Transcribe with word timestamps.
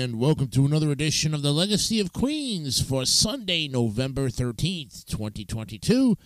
and 0.00 0.18
welcome 0.18 0.48
to 0.48 0.64
another 0.64 0.90
edition 0.90 1.34
of 1.34 1.42
the 1.42 1.52
Legacy 1.52 2.00
of 2.00 2.10
Queens 2.10 2.80
for 2.80 3.04
Sunday, 3.04 3.68
November 3.68 4.30
13th, 4.30 5.04
2022. 5.04 6.16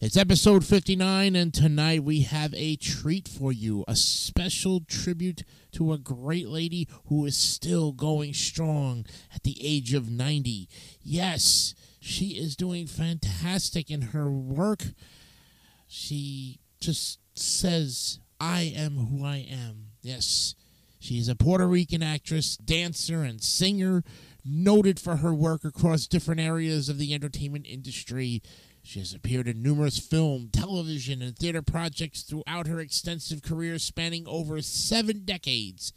It's 0.00 0.16
episode 0.16 0.64
59, 0.64 1.34
and 1.34 1.52
tonight 1.52 2.04
we 2.04 2.20
have 2.20 2.54
a 2.54 2.76
treat 2.76 3.26
for 3.26 3.50
you 3.50 3.84
a 3.88 3.96
special 3.96 4.82
tribute 4.86 5.42
to 5.72 5.92
a 5.92 5.98
great 5.98 6.46
lady 6.46 6.86
who 7.06 7.26
is 7.26 7.36
still 7.36 7.90
going 7.90 8.34
strong 8.34 9.04
at 9.34 9.42
the 9.42 9.58
age 9.60 9.94
of 9.94 10.08
90. 10.08 10.68
Yes, 11.02 11.74
she 11.98 12.38
is 12.38 12.54
doing 12.54 12.86
fantastic 12.86 13.90
in 13.90 14.02
her 14.02 14.30
work. 14.30 14.84
She 15.88 16.60
just 16.78 17.18
says, 17.34 18.20
I 18.38 18.72
am 18.76 18.92
who 18.92 19.24
I 19.24 19.38
am. 19.50 19.86
Yes. 20.02 20.54
She's 21.04 21.28
a 21.28 21.34
Puerto 21.34 21.68
Rican 21.68 22.02
actress, 22.02 22.56
dancer, 22.56 23.24
and 23.24 23.42
singer, 23.42 24.02
noted 24.42 24.98
for 24.98 25.16
her 25.16 25.34
work 25.34 25.62
across 25.62 26.06
different 26.06 26.40
areas 26.40 26.88
of 26.88 26.96
the 26.96 27.12
entertainment 27.12 27.66
industry. 27.68 28.42
She 28.82 29.00
has 29.00 29.12
appeared 29.12 29.46
in 29.46 29.62
numerous 29.62 29.98
film, 29.98 30.48
television, 30.50 31.20
and 31.20 31.36
theater 31.36 31.60
projects 31.60 32.22
throughout 32.22 32.68
her 32.68 32.80
extensive 32.80 33.42
career 33.42 33.78
spanning 33.78 34.24
over 34.26 34.62
seven 34.62 35.26
decades 35.26 35.92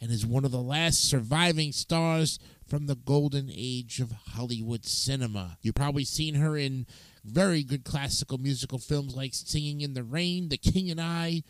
and 0.00 0.10
is 0.10 0.26
one 0.26 0.44
of 0.44 0.50
the 0.50 0.58
last 0.58 1.08
surviving 1.08 1.70
stars 1.70 2.40
from 2.66 2.88
the 2.88 2.96
golden 2.96 3.52
age 3.54 4.00
of 4.00 4.10
Hollywood 4.30 4.84
cinema. 4.84 5.58
You've 5.62 5.76
probably 5.76 6.04
seen 6.04 6.34
her 6.34 6.56
in 6.56 6.88
very 7.24 7.62
good 7.62 7.84
classical 7.84 8.38
musical 8.38 8.80
films 8.80 9.14
like 9.14 9.32
Singing 9.32 9.80
in 9.80 9.94
the 9.94 10.02
Rain, 10.02 10.48
The 10.48 10.56
King 10.56 10.90
and 10.90 11.00
I, 11.00 11.44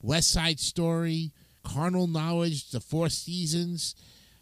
West 0.00 0.30
Side 0.30 0.60
Story, 0.60 1.32
Carnal 1.68 2.06
Knowledge, 2.06 2.70
The 2.70 2.80
Four 2.80 3.10
Seasons. 3.10 3.94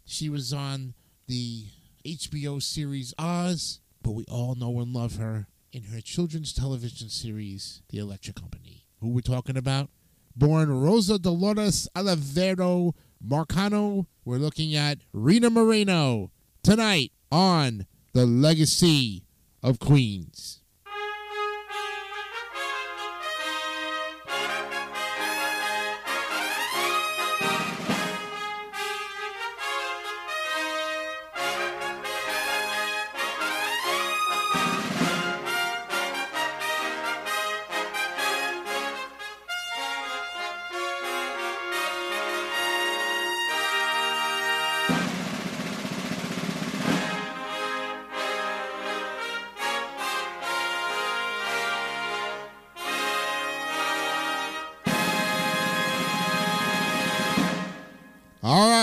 She 0.05 0.29
was 0.29 0.53
on 0.53 0.93
the 1.27 1.65
HBO 2.05 2.61
series 2.61 3.13
Oz, 3.19 3.81
but 4.01 4.11
we 4.11 4.23
all 4.31 4.55
know 4.55 4.79
and 4.79 4.93
love 4.93 5.17
her 5.17 5.47
in 5.73 5.83
her 5.83 5.99
children's 5.99 6.53
television 6.53 7.09
series, 7.09 7.81
The 7.89 7.97
Electric 7.97 8.37
Company. 8.37 8.85
Who 9.01 9.09
we're 9.09 9.21
talking 9.21 9.57
about? 9.57 9.89
Born 10.35 10.71
Rosa 10.71 11.19
Dolores 11.19 11.89
Olivero 11.95 12.93
Marcano, 13.25 14.05
we're 14.23 14.37
looking 14.37 14.73
at 14.73 14.99
Rita 15.11 15.49
Moreno 15.49 16.31
tonight 16.63 17.11
on 17.29 17.87
The 18.13 18.25
Legacy 18.25 19.25
of 19.61 19.79
Queens. 19.79 20.61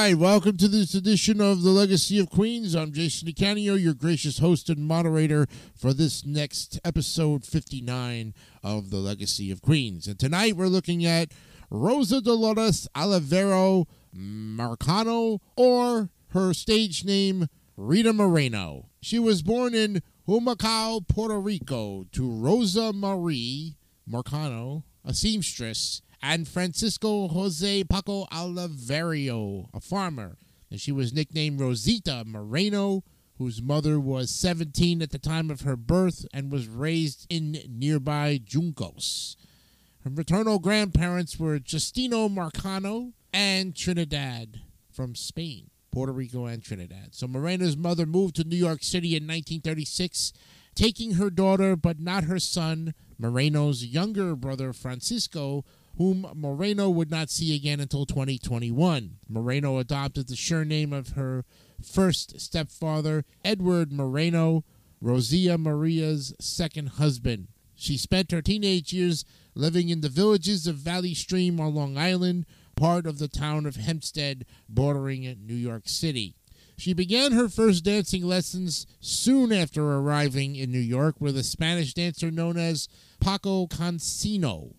Right, 0.05 0.19
welcome 0.19 0.55
to 0.59 0.69
this 0.69 0.93
edition 0.93 1.41
of 1.41 1.63
the 1.63 1.71
Legacy 1.71 2.19
of 2.19 2.29
Queens. 2.29 2.75
I'm 2.75 2.93
Jason 2.93 3.27
DeCanio, 3.27 3.81
your 3.81 3.95
gracious 3.95 4.37
host 4.39 4.69
and 4.69 4.87
moderator 4.87 5.47
for 5.75 5.95
this 5.95 6.27
next 6.27 6.79
episode 6.85 7.47
59 7.47 8.35
of 8.63 8.91
the 8.91 8.99
Legacy 8.99 9.51
of 9.51 9.63
Queens. 9.63 10.07
And 10.07 10.19
tonight 10.19 10.57
we're 10.57 10.67
looking 10.67 11.07
at 11.07 11.33
Rosa 11.71 12.21
Dolores 12.21 12.87
Olivero 12.95 13.87
Marcano, 14.15 15.39
or 15.57 16.11
her 16.33 16.53
stage 16.53 17.07
name, 17.07 17.49
Rita 17.79 18.13
Moreno. 18.13 18.91
She 19.01 19.19
was 19.19 19.41
born 19.41 19.75
in 19.75 20.03
Humacao, 20.29 21.09
Puerto 21.09 21.41
Rico, 21.41 22.05
to 22.13 22.31
Rosa 22.31 22.93
Marie 22.93 23.79
Marcano, 24.07 24.83
a 25.03 25.15
seamstress, 25.15 26.03
and 26.27 26.49
Francisco 26.49 27.29
Jose 27.29 27.85
Paco 27.85 28.25
Oliverio, 28.33 29.67
a 29.75 29.81
farmer. 29.81 30.39
And 30.71 30.81
she 30.81 30.91
was 30.91 31.13
nicknamed 31.13 31.61
Rosita 31.61 32.25
Moreno, 32.25 33.05
whose 33.37 33.61
mother 33.61 34.01
was 34.01 34.31
17 34.31 35.03
at 35.03 35.11
the 35.11 35.19
time 35.19 35.51
of 35.51 35.61
her 35.61 35.77
birth 35.77 36.25
and 36.33 36.51
was 36.51 36.67
raised 36.67 37.27
in 37.29 37.59
nearby 37.69 38.41
Juncos. 38.43 39.37
Her 40.03 40.09
maternal 40.09 40.59
grandparents 40.59 41.39
were 41.39 41.59
Justino 41.59 42.35
Marcano 42.35 43.13
and 43.31 43.77
Trinidad 43.77 44.63
from 44.91 45.15
Spain, 45.15 45.69
Puerto 45.93 46.13
Rico, 46.13 46.47
and 46.47 46.63
Trinidad. 46.63 47.15
So 47.15 47.29
Moreno's 47.29 47.77
mother 47.77 48.07
moved 48.07 48.37
to 48.37 48.45
New 48.45 48.57
York 48.57 48.83
City 48.83 49.09
in 49.09 49.25
1936, 49.25 50.33
taking 50.75 51.13
her 51.13 51.29
daughter 51.29 51.77
but 51.77 52.01
not 52.01 52.25
her 52.25 52.39
son, 52.39 52.95
Moreno's 53.19 53.85
younger 53.85 54.35
brother 54.35 54.73
Francisco, 54.73 55.67
whom 55.97 56.27
Moreno 56.35 56.91
would 56.91 57.11
not 57.11 57.31
see 57.31 57.55
again 57.55 57.81
until 57.81 58.07
2021. 58.07 59.17
Moreno 59.29 59.79
adopted 59.79 60.29
the 60.29 60.37
surname 60.37 60.93
of 60.93 61.11
her 61.11 61.45
first 61.83 62.41
stepfather, 62.41 63.25
Edward 63.45 63.93
Moreno, 63.93 64.65
Rosia 65.03 65.59
Maria's 65.59 66.35
second 66.41 66.91
husband. 66.91 67.49
She 67.75 67.97
spent 67.97 68.33
her 68.33 68.43
teenage 68.43 68.93
years 68.93 69.25
living 69.55 69.89
in 69.89 70.01
the 70.01 70.09
villages 70.09 70.67
of 70.67 70.77
Valley 70.77 71.15
Stream 71.15 71.61
on 71.61 71.75
Long 71.75 71.97
Island, 71.97 72.47
part 72.77 73.07
of 73.07 73.19
the 73.19 73.29
town 73.29 73.67
of 73.67 73.77
Hempstead, 73.77 74.47
bordering 74.69 75.23
New 75.47 75.55
York 75.55 75.83
City. 75.87 76.35
She 76.77 76.93
began 76.93 77.33
her 77.33 77.49
first 77.49 77.85
dancing 77.85 78.25
lessons 78.25 78.87
soon 78.99 79.53
after 79.53 79.85
arriving 79.85 80.57
in 80.57 80.73
New 80.73 80.79
York 80.81 81.17
with 81.21 81.37
a 81.37 81.45
Spanish 81.45 81.95
dancer 81.95 82.33
known 82.33 82.57
as 82.57 82.89
Paco 83.21 83.69
Cansino 83.69 84.73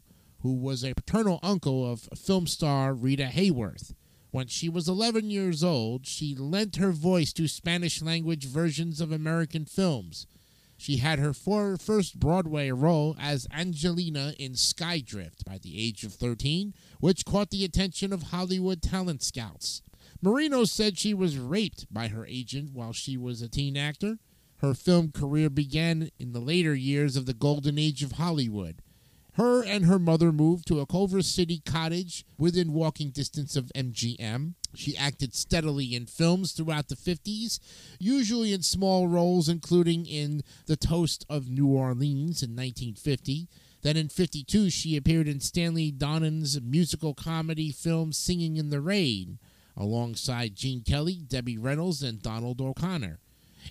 who 0.46 0.54
was 0.54 0.86
a 0.86 0.94
paternal 0.94 1.40
uncle 1.42 1.92
of 1.92 2.08
film 2.16 2.46
star 2.46 2.94
Rita 2.94 3.32
Hayworth. 3.34 3.96
When 4.30 4.46
she 4.46 4.70
was 4.70 4.88
11 4.88 5.32
years 5.32 5.64
old, 5.64 6.06
she 6.06 6.36
lent 6.36 6.76
her 6.76 6.92
voice 6.92 7.34
to 7.34 7.48
Spanish 7.48 8.00
language 8.00 8.46
versions 8.46 9.02
of 9.02 9.12
American 9.12 9.66
films. 9.66 10.28
She 10.78 10.98
had 10.98 11.18
her 11.18 11.34
first 11.34 12.20
Broadway 12.20 12.70
role 12.70 13.16
as 13.20 13.48
Angelina 13.52 14.36
in 14.38 14.52
Skydrift 14.52 15.44
by 15.48 15.58
the 15.58 15.84
age 15.84 16.04
of 16.04 16.14
13, 16.14 16.76
which 17.00 17.26
caught 17.26 17.50
the 17.50 17.66
attention 17.66 18.14
of 18.14 18.24
Hollywood 18.24 18.84
talent 18.84 19.24
scouts. 19.24 19.82
Moreno 20.22 20.64
said 20.66 21.00
she 21.00 21.16
was 21.16 21.40
raped 21.40 21.92
by 21.92 22.10
her 22.10 22.28
agent 22.28 22.70
while 22.72 22.94
she 22.94 23.18
was 23.18 23.42
a 23.42 23.50
teen 23.50 23.76
actor. 23.76 24.20
Her 24.58 24.76
film 24.76 25.12
career 25.12 25.50
began 25.50 26.12
in 26.20 26.34
the 26.34 26.40
later 26.40 26.76
years 26.76 27.16
of 27.16 27.26
the 27.26 27.34
golden 27.34 27.80
age 27.80 28.04
of 28.04 28.12
Hollywood. 28.12 28.84
Her 29.36 29.66
and 29.66 29.86
her 29.86 30.00
mother 30.00 30.32
moved 30.32 30.66
to 30.68 30.80
a 30.80 30.86
Culver 30.86 31.22
City 31.22 31.62
cottage 31.66 32.24
within 32.38 32.72
walking 32.72 33.10
distance 33.10 33.58
of 33.58 33.72
MGM. 33.76 34.54
She 34.74 34.96
acted 34.96 35.36
steadily 35.36 35.94
in 35.94 36.06
films 36.06 36.54
throughout 36.54 36.88
the 36.88 36.96
50s, 36.96 37.60
usually 38.00 38.54
in 38.54 38.62
small 38.62 39.10
roles, 39.10 39.50
including 39.50 40.06
in 40.06 40.42
The 40.68 40.78
Toast 40.78 41.26
of 41.30 41.50
New 41.50 41.68
Orleans 41.68 42.44
in 42.44 42.52
1950. 42.52 43.50
Then 43.82 43.98
in 43.98 44.08
52, 44.08 44.70
she 44.70 44.96
appeared 44.96 45.28
in 45.28 45.42
Stanley 45.42 45.92
Donen's 45.92 46.62
musical 46.62 47.14
comedy 47.14 47.74
film 47.74 48.14
Singing 48.14 48.56
in 48.56 48.70
the 48.70 48.80
Rain, 48.80 49.38
alongside 49.76 50.56
Gene 50.56 50.82
Kelly, 50.82 51.22
Debbie 51.28 51.58
Reynolds, 51.58 52.02
and 52.02 52.22
Donald 52.22 52.62
O'Connor. 52.62 53.20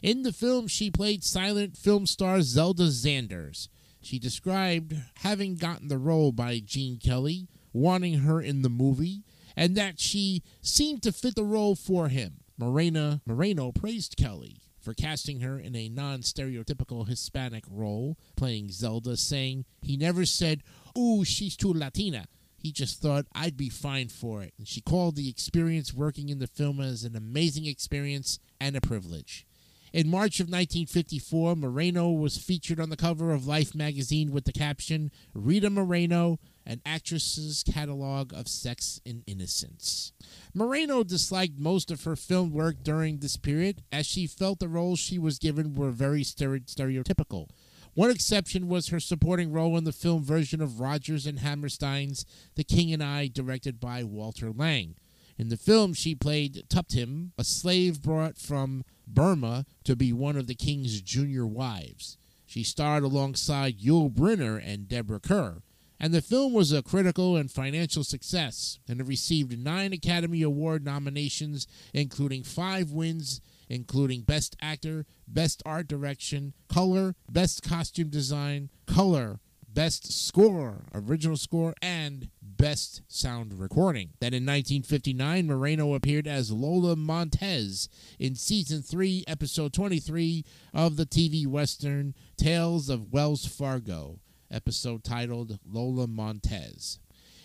In 0.03 0.25
the 0.25 0.33
film, 0.33 0.69
she 0.69 0.91
played 0.91 1.25
silent 1.25 1.75
film 1.75 2.05
star 2.05 2.43
Zelda 2.43 2.89
Zanders. 2.89 3.69
She 4.05 4.19
described 4.19 4.95
having 5.17 5.57
gotten 5.57 5.89
the 5.89 5.99
role 5.99 6.31
by 6.31 6.61
Gene 6.61 6.99
Kelly, 6.99 7.49
wanting 7.73 8.21
her 8.21 8.41
in 8.41 8.61
the 8.61 8.69
movie, 8.69 9.23
and 9.57 9.75
that 9.77 9.99
she 9.99 10.43
seemed 10.61 11.03
to 11.05 11.13
fit 11.13 11.35
the 11.35 11.45
role 11.45 11.75
for 11.75 12.09
him. 12.09 12.41
Morena 12.59 13.23
Moreno 13.27 13.73
praised 13.73 14.17
Kelly 14.17 14.59
for 14.79 14.93
casting 14.93 15.41
her 15.41 15.59
in 15.59 15.75
a 15.75 15.89
non 15.89 16.21
stereotypical 16.21 17.09
Hispanic 17.09 17.65
role, 17.71 18.19
playing 18.37 18.71
Zelda, 18.71 19.17
saying 19.17 19.65
he 19.81 19.97
never 19.97 20.27
said, 20.27 20.63
Ooh, 20.99 21.25
she's 21.25 21.57
too 21.57 21.73
Latina. 21.73 22.27
He 22.59 22.73
just 22.73 23.01
thought 23.01 23.27
I'd 23.35 23.57
be 23.57 23.71
fine 23.71 24.09
for 24.09 24.43
it. 24.43 24.53
And 24.59 24.69
she 24.69 24.81
called 24.83 25.17
the 25.17 25.31
experience 25.31 25.95
working 25.95 26.29
in 26.29 26.39
the 26.39 26.47
film 26.47 26.81
as 26.81 27.05
an 27.05 27.17
amazing 27.17 27.67
experience 27.67 28.39
and 28.61 28.77
a 28.77 28.81
privilege. 28.81 29.47
In 29.95 30.11
March 30.11 30.41
of 30.41 30.47
1954, 30.47 31.55
Moreno 31.55 32.11
was 32.11 32.37
featured 32.37 32.81
on 32.81 32.91
the 32.91 32.97
cover 32.97 33.31
of 33.31 33.47
Life 33.47 33.77
magazine 33.77 34.33
with 34.33 34.45
the 34.45 34.53
caption 34.53 35.13
Rita 35.33 35.71
Moreno, 35.71 36.41
an 36.67 36.83
actress's 36.85 37.63
catalog 37.63 38.33
of 38.33 38.49
sex 38.49 39.01
and 39.07 39.23
innocence. 39.29 40.13
Moreno 40.53 41.05
disliked 41.05 41.61
most 41.61 41.93
of 41.93 42.03
her 42.03 42.17
film 42.17 42.51
work 42.51 42.83
during 42.83 43.19
this 43.19 43.37
period 43.37 43.85
as 43.93 44.05
she 44.05 44.27
felt 44.27 44.59
the 44.59 44.67
roles 44.67 44.99
she 44.99 45.17
was 45.17 45.39
given 45.39 45.77
were 45.77 45.93
very 45.93 46.25
stereotypical. 46.25 47.49
One 47.95 48.11
exception 48.11 48.67
was 48.67 48.89
her 48.89 48.99
supporting 48.99 49.53
role 49.53 49.79
in 49.79 49.85
the 49.85 49.93
film 49.93 50.25
version 50.25 50.61
of 50.61 50.81
Rodgers 50.81 51.25
and 51.25 51.39
Hammerstein's 51.39 52.27
The 52.57 52.65
King 52.65 52.93
and 52.93 53.01
I, 53.01 53.29
directed 53.29 53.79
by 53.79 54.03
Walter 54.03 54.51
Lang. 54.51 54.97
In 55.39 55.51
the 55.51 55.57
film, 55.57 55.95
she 55.95 56.17
played 56.17 56.65
Tuptim, 56.69 57.31
a 57.39 57.45
slave 57.45 58.03
brought 58.03 58.39
from 58.39 58.85
Burma 59.07 59.67
to 59.85 59.97
be 59.97 60.13
one 60.13 60.37
of 60.37 60.47
the 60.47 60.55
king's 60.55 61.01
junior 61.01 61.47
wives. 61.47 62.17
She 62.47 62.63
starred 62.63 63.03
alongside 63.03 63.81
Yul 63.81 64.13
Brynner 64.13 64.61
and 64.65 64.89
Deborah 64.89 65.21
Kerr, 65.21 65.63
and 65.99 66.13
the 66.13 66.21
film 66.21 66.53
was 66.53 66.73
a 66.73 66.83
critical 66.83 67.37
and 67.37 67.51
financial 67.51 68.05
success, 68.05 68.79
and 68.87 69.01
it 69.01 69.07
received 69.07 69.59
nine 69.59 69.93
Academy 69.93 70.43
Award 70.43 70.85
nominations, 70.85 71.67
including 71.93 72.43
five 72.43 72.91
wins, 72.91 73.41
including 73.69 74.23
Best 74.23 74.57
Actor, 74.61 75.07
Best 75.27 75.63
Art 75.65 75.89
Direction, 75.89 76.53
Color, 76.69 77.15
Best 77.31 77.63
Costume 77.63 78.11
Design, 78.11 78.71
Color, 78.87 79.41
Best 79.67 80.13
Score, 80.13 80.85
Original 80.95 81.37
Score, 81.37 81.75
and 81.81 82.29
Best 82.57 83.03
Sound 83.09 83.59
Recording. 83.59 84.11
Then 84.21 84.35
in 84.35 84.45
1959, 84.45 85.47
Moreno 85.47 85.95
appeared 85.95 86.27
as 86.27 86.51
Lola 86.51 86.97
Montez 86.97 87.89
in 88.19 88.35
Season 88.35 88.83
3, 88.83 89.25
Episode 89.27 89.73
23 89.73 90.45
of 90.73 90.97
the 90.97 91.07
TV 91.07 91.47
Western 91.47 92.15
Tales 92.37 92.89
of 92.89 93.13
Wells 93.13 93.47
Fargo, 93.47 94.21
episode 94.51 95.05
titled 95.05 95.59
Lola 95.65 96.07
Montez. 96.07 96.99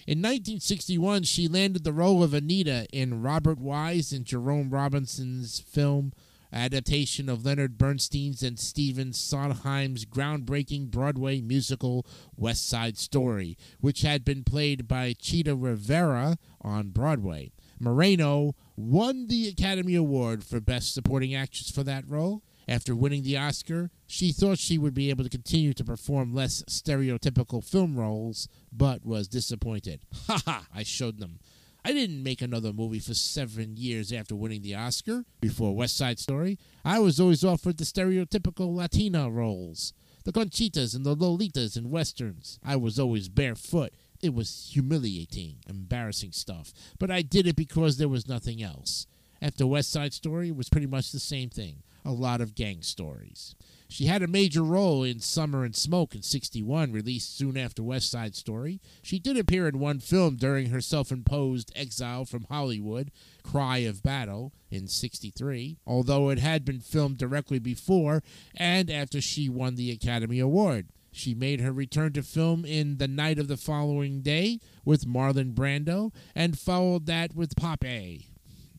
In 0.07 0.19
1961, 0.19 1.23
she 1.23 1.47
landed 1.47 1.83
the 1.83 1.93
role 1.93 2.23
of 2.23 2.33
Anita 2.33 2.87
in 2.91 3.21
Robert 3.21 3.59
Wise 3.59 4.11
and 4.11 4.25
Jerome 4.25 4.69
Robbins's 4.69 5.59
film 5.59 6.13
adaptation 6.51 7.29
of 7.29 7.45
Leonard 7.45 7.77
Bernstein's 7.77 8.43
and 8.43 8.59
Stephen 8.59 9.13
Sondheim's 9.13 10.05
groundbreaking 10.05 10.89
Broadway 10.91 11.41
musical 11.41 12.05
West 12.35 12.67
Side 12.67 12.97
Story, 12.97 13.57
which 13.79 14.01
had 14.01 14.25
been 14.25 14.43
played 14.43 14.87
by 14.87 15.13
Chita 15.13 15.55
Rivera 15.55 16.37
on 16.61 16.89
Broadway. 16.89 17.51
Moreno 17.79 18.55
won 18.75 19.27
the 19.27 19.47
Academy 19.47 19.95
Award 19.95 20.43
for 20.43 20.59
Best 20.59 20.93
Supporting 20.93 21.33
Actress 21.33 21.71
for 21.71 21.83
that 21.83 22.07
role. 22.07 22.43
After 22.67 22.95
winning 22.95 23.23
the 23.23 23.35
Oscar, 23.35 23.89
she 24.05 24.31
thought 24.31 24.59
she 24.59 24.77
would 24.77 24.93
be 24.93 25.09
able 25.09 25.23
to 25.23 25.29
continue 25.29 25.73
to 25.73 25.83
perform 25.83 26.35
less 26.35 26.61
stereotypical 26.69 27.63
film 27.63 27.97
roles, 27.97 28.47
but 28.71 29.03
was 29.03 29.27
disappointed. 29.27 30.01
Ha 30.27 30.41
ha! 30.45 30.67
I 30.73 30.83
showed 30.83 31.17
them. 31.17 31.39
I 31.83 31.93
didn't 31.93 32.23
make 32.23 32.41
another 32.41 32.73
movie 32.73 32.99
for 32.99 33.13
seven 33.13 33.77
years 33.77 34.11
after 34.11 34.35
winning 34.35 34.61
the 34.61 34.75
Oscar 34.75 35.23
before 35.39 35.75
West 35.75 35.95
Side 35.95 36.19
Story. 36.19 36.59
I 36.83 36.99
was 36.99 37.19
always 37.19 37.45
offered 37.45 37.77
the 37.77 37.85
stereotypical 37.85 38.75
Latina 38.75 39.29
roles, 39.29 39.93
the 40.25 40.33
Conchitas 40.33 40.93
and 40.93 41.05
the 41.05 41.15
Lolitas 41.15 41.77
in 41.77 41.89
westerns. 41.89 42.59
I 42.63 42.75
was 42.75 42.99
always 42.99 43.29
barefoot. 43.29 43.93
It 44.21 44.33
was 44.33 44.69
humiliating, 44.73 45.59
embarrassing 45.69 46.33
stuff, 46.33 46.73
but 46.99 47.09
I 47.09 47.21
did 47.21 47.47
it 47.47 47.55
because 47.55 47.97
there 47.97 48.09
was 48.09 48.27
nothing 48.27 48.61
else. 48.61 49.07
After 49.41 49.65
West 49.65 49.89
Side 49.89 50.13
Story, 50.13 50.49
it 50.49 50.57
was 50.57 50.69
pretty 50.69 50.87
much 50.87 51.11
the 51.11 51.19
same 51.19 51.49
thing 51.49 51.83
a 52.05 52.11
lot 52.11 52.41
of 52.41 52.55
gang 52.55 52.81
stories. 52.81 53.55
She 53.91 54.05
had 54.05 54.21
a 54.21 54.27
major 54.27 54.61
role 54.61 55.03
in 55.03 55.19
Summer 55.19 55.63
and 55.63 55.75
Smoke 55.75 56.13
in 56.13 56.21
61, 56.21 56.91
released 56.91 57.35
soon 57.35 57.57
after 57.57 57.81
West 57.81 58.11
Side 58.11 58.35
Story. 58.35 58.79
She 59.01 59.17
did 59.17 59.35
appear 59.35 59.67
in 59.67 59.79
one 59.79 59.99
film 59.99 60.35
during 60.35 60.67
her 60.67 60.79
self 60.79 61.11
imposed 61.11 61.71
exile 61.75 62.23
from 62.23 62.45
Hollywood, 62.45 63.09
Cry 63.41 63.79
of 63.79 64.03
Battle, 64.03 64.53
in 64.69 64.87
63, 64.87 65.79
although 65.87 66.29
it 66.29 66.37
had 66.37 66.63
been 66.63 66.79
filmed 66.79 67.17
directly 67.17 67.57
before 67.57 68.21
and 68.55 68.91
after 68.91 69.19
she 69.19 69.49
won 69.49 69.73
the 69.73 69.89
Academy 69.89 70.39
Award. 70.39 70.89
She 71.11 71.33
made 71.33 71.59
her 71.59 71.71
return 71.71 72.13
to 72.13 72.21
film 72.21 72.65
in 72.65 72.97
The 72.97 73.07
Night 73.07 73.39
of 73.39 73.47
the 73.47 73.57
Following 73.57 74.21
Day 74.21 74.59
with 74.85 75.07
Marlon 75.07 75.55
Brando 75.55 76.13
and 76.35 76.59
followed 76.59 77.07
that 77.07 77.35
with 77.35 77.55
Popi. 77.55 78.27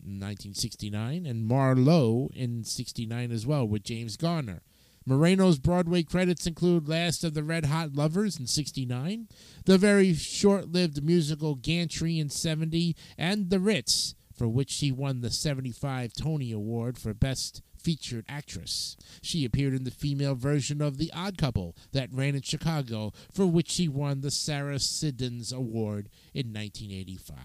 1969 0.02 1.26
and 1.26 1.44
Marlowe 1.44 2.30
in 2.32 2.62
69 2.62 3.32
as 3.32 3.44
well 3.44 3.66
with 3.66 3.82
James 3.82 4.16
Garner. 4.16 4.62
Moreno's 5.06 5.58
Broadway 5.58 6.02
credits 6.02 6.46
include 6.46 6.88
Last 6.88 7.24
of 7.24 7.32
the 7.32 7.42
Red 7.42 7.66
Hot 7.66 7.94
Lovers 7.94 8.38
in 8.38 8.46
69, 8.46 9.28
the 9.64 9.78
very 9.78 10.12
short 10.12 10.70
lived 10.70 11.02
musical 11.02 11.54
Gantry 11.54 12.18
in 12.18 12.28
70, 12.28 12.94
and 13.16 13.48
The 13.48 13.60
Ritz, 13.60 14.14
for 14.34 14.46
which 14.46 14.70
she 14.70 14.92
won 14.92 15.20
the 15.20 15.30
75 15.30 16.12
Tony 16.12 16.52
Award 16.52 16.98
for 16.98 17.14
Best 17.14 17.62
Featured 17.78 18.26
Actress. 18.28 18.96
She 19.22 19.44
appeared 19.44 19.72
in 19.72 19.84
the 19.84 19.90
female 19.90 20.34
version 20.34 20.82
of 20.82 20.98
The 20.98 21.10
Odd 21.14 21.38
Couple 21.38 21.74
that 21.92 22.12
ran 22.12 22.34
in 22.34 22.42
Chicago, 22.42 23.12
for 23.32 23.46
which 23.46 23.70
she 23.70 23.88
won 23.88 24.20
the 24.20 24.30
Sarah 24.30 24.78
Siddons 24.78 25.50
Award 25.50 26.10
in 26.34 26.52
1985. 26.52 27.36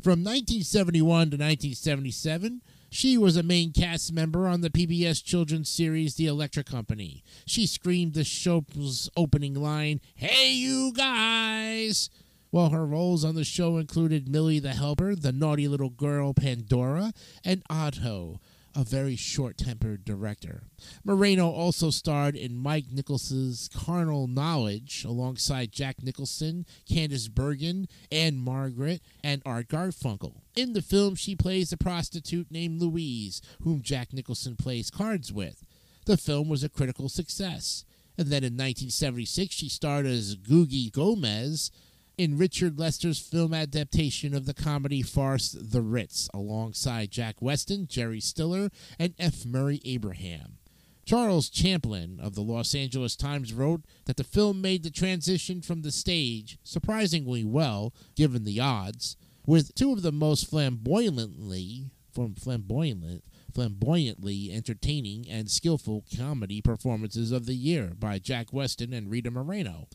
From 0.00 0.24
1971 0.24 1.06
to 1.06 1.36
1977, 1.36 2.60
she 2.96 3.18
was 3.18 3.36
a 3.36 3.42
main 3.42 3.72
cast 3.72 4.10
member 4.10 4.48
on 4.48 4.62
the 4.62 4.70
PBS 4.70 5.22
children's 5.22 5.68
series 5.68 6.14
The 6.14 6.28
Electric 6.28 6.64
Company. 6.64 7.22
She 7.44 7.66
screamed 7.66 8.14
the 8.14 8.24
show's 8.24 9.10
opening 9.14 9.52
line, 9.52 10.00
Hey, 10.14 10.54
you 10.54 10.94
guys! 10.94 12.08
While 12.48 12.70
her 12.70 12.86
roles 12.86 13.22
on 13.22 13.34
the 13.34 13.44
show 13.44 13.76
included 13.76 14.30
Millie 14.30 14.60
the 14.60 14.72
Helper, 14.72 15.14
the 15.14 15.30
naughty 15.30 15.68
little 15.68 15.90
girl 15.90 16.32
Pandora, 16.32 17.12
and 17.44 17.62
Otto, 17.68 18.40
a 18.76 18.84
very 18.84 19.16
short 19.16 19.56
tempered 19.56 20.04
director. 20.04 20.64
Moreno 21.02 21.50
also 21.50 21.90
starred 21.90 22.36
in 22.36 22.58
Mike 22.58 22.92
Nichols's 22.92 23.70
Carnal 23.74 24.26
Knowledge 24.26 25.04
alongside 25.04 25.72
Jack 25.72 26.02
Nicholson, 26.02 26.66
Candice 26.88 27.30
Bergen, 27.30 27.88
Ann-Margret, 28.12 29.00
and 29.24 29.40
Art 29.46 29.68
Garfunkel. 29.68 30.42
In 30.54 30.74
the 30.74 30.82
film, 30.82 31.14
she 31.14 31.34
plays 31.34 31.72
a 31.72 31.78
prostitute 31.78 32.50
named 32.50 32.80
Louise, 32.80 33.40
whom 33.62 33.80
Jack 33.80 34.12
Nicholson 34.12 34.56
plays 34.56 34.90
cards 34.90 35.32
with. 35.32 35.64
The 36.04 36.18
film 36.18 36.48
was 36.48 36.62
a 36.62 36.68
critical 36.68 37.08
success. 37.08 37.84
And 38.18 38.28
then 38.28 38.44
in 38.44 38.54
1976, 38.54 39.54
she 39.54 39.68
starred 39.68 40.06
as 40.06 40.36
Googie 40.36 40.92
Gomez, 40.92 41.70
in 42.18 42.38
Richard 42.38 42.78
Lester's 42.78 43.18
film 43.18 43.52
adaptation 43.52 44.34
of 44.34 44.46
the 44.46 44.54
comedy 44.54 45.02
farce 45.02 45.52
The 45.52 45.82
Ritz, 45.82 46.30
alongside 46.32 47.10
Jack 47.10 47.42
Weston, 47.42 47.86
Jerry 47.88 48.20
Stiller, 48.20 48.70
and 48.98 49.14
F. 49.18 49.44
Murray 49.44 49.82
Abraham. 49.84 50.58
Charles 51.04 51.50
Champlin 51.50 52.18
of 52.20 52.34
the 52.34 52.40
Los 52.40 52.74
Angeles 52.74 53.16
Times 53.16 53.52
wrote 53.52 53.82
that 54.06 54.16
the 54.16 54.24
film 54.24 54.60
made 54.60 54.82
the 54.82 54.90
transition 54.90 55.60
from 55.60 55.82
the 55.82 55.92
stage 55.92 56.58
surprisingly 56.64 57.44
well, 57.44 57.92
given 58.16 58.44
the 58.44 58.60
odds, 58.60 59.16
with 59.46 59.74
two 59.74 59.92
of 59.92 60.02
the 60.02 60.10
most 60.10 60.48
flamboyantly 60.48 61.90
from 62.12 62.34
flamboyant 62.34 63.22
flamboyantly 63.52 64.50
entertaining 64.52 65.26
and 65.30 65.50
skillful 65.50 66.04
comedy 66.14 66.60
performances 66.60 67.30
of 67.32 67.46
the 67.46 67.54
year 67.54 67.92
by 67.98 68.18
Jack 68.18 68.52
Weston 68.52 68.92
and 68.92 69.10
Rita 69.10 69.30
Moreno. 69.30 69.88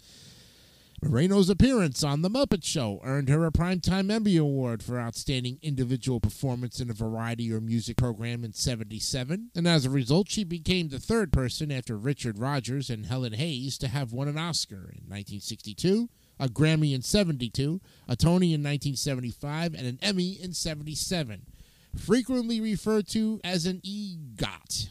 Moreno's 1.03 1.49
appearance 1.49 2.03
on 2.03 2.21
The 2.21 2.29
Muppet 2.29 2.63
Show 2.63 3.01
earned 3.03 3.27
her 3.27 3.43
a 3.47 3.51
Primetime 3.51 4.11
Emmy 4.11 4.37
Award 4.37 4.83
for 4.83 4.99
Outstanding 4.99 5.57
Individual 5.63 6.19
Performance 6.19 6.79
in 6.79 6.91
a 6.91 6.93
Variety 6.93 7.51
or 7.51 7.59
Music 7.59 7.97
Program 7.97 8.43
in 8.43 8.53
77, 8.53 9.49
and 9.55 9.67
as 9.67 9.83
a 9.83 9.89
result, 9.89 10.29
she 10.29 10.43
became 10.43 10.89
the 10.89 10.99
third 10.99 11.33
person 11.33 11.71
after 11.71 11.97
Richard 11.97 12.37
Rodgers 12.37 12.91
and 12.91 13.07
Helen 13.07 13.33
Hayes 13.33 13.79
to 13.79 13.87
have 13.87 14.13
won 14.13 14.27
an 14.27 14.37
Oscar 14.37 14.75
in 14.75 15.09
1962, 15.09 16.07
a 16.39 16.47
Grammy 16.47 16.93
in 16.93 17.01
72, 17.01 17.81
a 18.07 18.15
Tony 18.15 18.53
in 18.53 18.61
1975, 18.61 19.73
and 19.73 19.87
an 19.87 19.97
Emmy 20.03 20.33
in 20.39 20.53
77. 20.53 21.47
Frequently 21.97 22.61
referred 22.61 23.07
to 23.07 23.41
as 23.43 23.65
an 23.65 23.81
EGOT. 23.83 24.89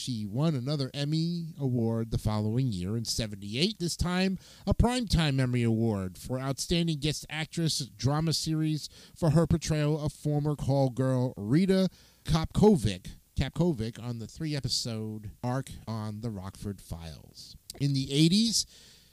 She 0.00 0.24
won 0.24 0.54
another 0.54 0.90
Emmy 0.94 1.48
Award 1.58 2.10
the 2.10 2.16
following 2.16 2.72
year 2.72 2.96
in 2.96 3.04
78, 3.04 3.78
this 3.78 3.98
time 3.98 4.38
a 4.66 4.72
Primetime 4.72 5.38
Emmy 5.38 5.62
Award 5.62 6.16
for 6.16 6.40
Outstanding 6.40 7.00
Guest 7.00 7.26
Actress 7.28 7.80
Drama 7.98 8.32
Series 8.32 8.88
for 9.14 9.30
her 9.30 9.46
portrayal 9.46 10.02
of 10.02 10.14
former 10.14 10.56
call 10.56 10.88
girl 10.88 11.34
Rita 11.36 11.90
Capkovic. 12.24 13.08
Capkovic 13.38 14.02
on 14.02 14.20
the 14.20 14.26
three 14.26 14.56
episode 14.56 15.32
arc 15.44 15.68
on 15.86 16.22
the 16.22 16.30
Rockford 16.30 16.80
Files. 16.80 17.54
In 17.78 17.92
the 17.92 18.06
80s, 18.06 18.64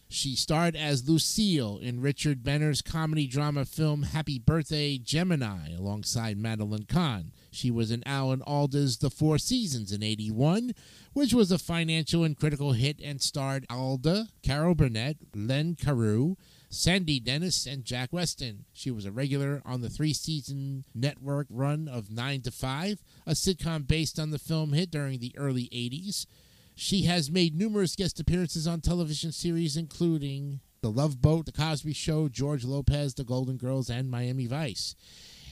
she 0.10 0.36
starred 0.36 0.76
as 0.76 1.08
Lucille 1.08 1.78
in 1.80 2.02
Richard 2.02 2.44
Benner's 2.44 2.82
comedy 2.82 3.28
drama 3.28 3.66
film 3.66 4.04
Happy 4.04 4.40
Birthday 4.40 4.98
Gemini 4.98 5.76
alongside 5.78 6.38
Madeline 6.38 6.86
Kahn. 6.86 7.34
She 7.52 7.70
was 7.70 7.92
in 7.92 8.08
Alan 8.08 8.42
Alda's 8.48 9.00
The 9.00 9.10
Four 9.10 9.38
Seasons 9.38 9.92
in 9.92 10.04
81, 10.04 10.74
which 11.14 11.34
was 11.34 11.52
a 11.52 11.58
financial 11.58 12.24
and 12.24 12.38
critical 12.38 12.72
hit 12.72 13.02
and 13.04 13.22
starred 13.22 13.66
Alda, 13.70 14.30
Carol 14.44 14.76
Burnett, 14.76 15.18
Len 15.36 15.76
Cariou, 15.76 16.38
Sandy 16.70 17.20
Dennis, 17.20 17.66
and 17.66 17.84
Jack 17.84 18.14
Weston. 18.14 18.66
She 18.74 18.92
was 18.92 19.06
a 19.06 19.12
regular 19.12 19.62
on 19.66 19.82
the 19.82 19.90
three 19.90 20.14
season 20.14 20.86
network 20.96 21.48
run 21.50 21.88
of 21.88 22.12
9 22.12 22.42
to 22.44 22.52
5, 22.52 23.02
a 23.26 23.32
sitcom 23.32 23.88
based 23.88 24.20
on 24.20 24.32
the 24.32 24.40
film 24.40 24.74
hit 24.74 24.90
during 24.90 25.20
the 25.20 25.36
early 25.38 25.70
80s. 25.74 26.26
She 26.80 27.02
has 27.06 27.32
made 27.32 27.56
numerous 27.56 27.96
guest 27.96 28.20
appearances 28.20 28.68
on 28.68 28.82
television 28.82 29.32
series, 29.32 29.76
including 29.76 30.60
The 30.82 30.92
Love 30.92 31.20
Boat, 31.20 31.48
The 31.48 31.52
Cosby 31.52 31.94
Show, 31.94 32.30
George 32.30 32.64
Lopez, 32.64 33.16
The 33.16 33.24
Golden 33.24 33.58
Girls, 33.58 33.90
and 33.90 34.12
Miami 34.12 34.46
Vice. 34.46 34.96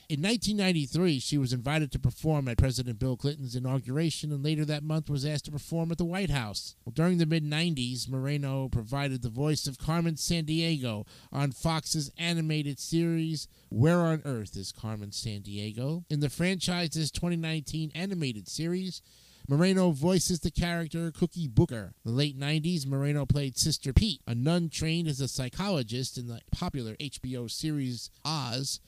In 0.07 0.21
1993, 0.21 1.19
she 1.19 1.39
was 1.39 1.51
invited 1.51 1.91
to 1.91 1.99
perform 1.99 2.47
at 2.47 2.59
President 2.59 2.99
Bill 2.99 3.17
Clinton's 3.17 3.55
inauguration 3.55 4.31
and 4.31 4.43
later 4.43 4.65
that 4.65 4.83
month 4.83 5.09
was 5.09 5.25
asked 5.25 5.45
to 5.45 5.51
perform 5.51 5.91
at 5.91 5.97
the 5.97 6.05
White 6.05 6.29
House. 6.29 6.75
Well, 6.85 6.93
during 6.93 7.17
the 7.17 7.25
mid 7.25 7.43
90s, 7.43 8.07
Moreno 8.07 8.69
provided 8.69 9.23
the 9.23 9.29
voice 9.29 9.65
of 9.65 9.79
Carmen 9.79 10.17
Sandiego 10.17 11.07
on 11.31 11.53
Fox's 11.53 12.11
animated 12.19 12.79
series 12.79 13.47
Where 13.69 14.01
on 14.01 14.21
Earth 14.25 14.55
is 14.55 14.71
Carmen 14.71 15.09
Sandiego? 15.09 16.03
In 16.07 16.19
the 16.19 16.29
franchise's 16.29 17.09
2019 17.09 17.91
animated 17.95 18.47
series, 18.47 19.01
Moreno 19.47 19.91
voices 19.91 20.39
the 20.39 20.49
character 20.49 21.11
Cookie 21.11 21.47
Booker. 21.47 21.93
In 22.03 22.11
the 22.11 22.17
late 22.17 22.39
90s, 22.39 22.87
Moreno 22.87 23.25
played 23.27 23.57
Sister 23.57 23.93
Pete, 23.93 24.21
a 24.25 24.33
nun 24.33 24.69
trained 24.69 25.07
as 25.07 25.21
a 25.21 25.27
psychologist 25.27 26.17
in 26.17 26.27
the 26.27 26.41
popular 26.51 26.95
HBO 26.95 27.49
series 27.49 28.09
Oz 28.23 28.79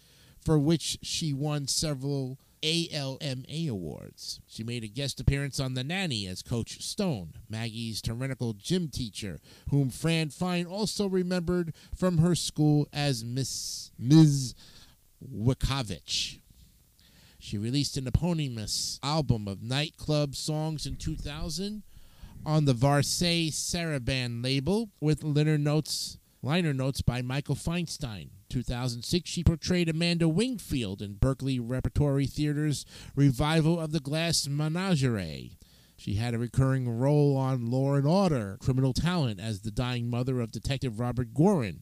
for 0.43 0.57
which 0.57 0.97
she 1.03 1.31
won 1.31 1.67
several 1.67 2.39
ALMA 2.63 3.69
awards. 3.69 4.39
She 4.47 4.63
made 4.63 4.83
a 4.83 4.87
guest 4.87 5.19
appearance 5.19 5.59
on 5.59 5.75
The 5.75 5.83
Nanny 5.83 6.25
as 6.25 6.41
Coach 6.41 6.81
Stone, 6.81 7.33
Maggie's 7.49 8.01
tyrannical 8.01 8.53
gym 8.53 8.87
teacher, 8.87 9.39
whom 9.69 9.91
Fran 9.91 10.29
Fine 10.29 10.65
also 10.65 11.07
remembered 11.07 11.73
from 11.95 12.17
her 12.17 12.33
school 12.33 12.87
as 12.91 13.23
Miss 13.23 13.91
Ms. 13.99 14.55
Wikovich. 15.23 16.39
She 17.47 17.57
released 17.57 17.95
an 17.95 18.07
eponymous 18.07 18.99
album 19.01 19.47
of 19.47 19.63
nightclub 19.63 20.35
songs 20.35 20.85
in 20.85 20.97
2000 20.97 21.81
on 22.45 22.65
the 22.65 22.73
Varèse 22.73 23.53
Sarabande 23.53 24.43
label 24.43 24.89
with 24.99 25.23
liner 25.23 25.57
notes, 25.57 26.17
liner 26.41 26.73
notes 26.73 27.01
by 27.01 27.21
Michael 27.21 27.55
Feinstein. 27.55 28.31
2006, 28.49 29.29
she 29.29 29.45
portrayed 29.45 29.87
Amanda 29.87 30.27
Wingfield 30.27 31.01
in 31.01 31.13
Berkeley 31.13 31.57
Repertory 31.57 32.25
Theater's 32.25 32.85
revival 33.15 33.79
of 33.79 33.93
The 33.93 34.01
Glass 34.01 34.49
Menagerie. 34.49 35.57
She 35.95 36.15
had 36.15 36.33
a 36.33 36.39
recurring 36.39 36.89
role 36.89 37.37
on 37.37 37.71
Law 37.71 37.93
and 37.93 38.05
Order, 38.05 38.57
Criminal 38.59 38.91
Intent, 38.93 39.39
as 39.39 39.61
the 39.61 39.71
dying 39.71 40.09
mother 40.09 40.41
of 40.41 40.51
Detective 40.51 40.99
Robert 40.99 41.33
Goren. 41.33 41.81